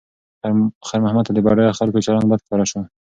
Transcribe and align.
خیر 0.87 0.99
محمد 1.05 1.25
ته 1.27 1.31
د 1.33 1.39
بډایه 1.45 1.77
خلکو 1.79 2.03
چلند 2.05 2.27
بد 2.29 2.39
ښکاره 2.45 2.65
شو. 2.71 2.81